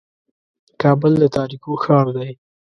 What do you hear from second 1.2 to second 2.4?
تاریکو ښار دی.